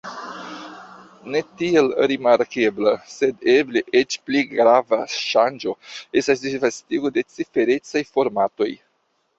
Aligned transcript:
Ne 1.33 1.41
tiel 1.59 1.89
rimarkebla, 2.11 2.93
sed 3.17 3.45
eble 3.53 3.85
eĉ 4.01 4.19
pli 4.31 4.43
grava 4.55 5.01
ŝanĝo 5.19 5.77
estas 6.23 6.45
disvastigo 6.49 7.15
de 7.19 7.27
ciferecaj 7.37 8.07
formatoj. 8.17 8.75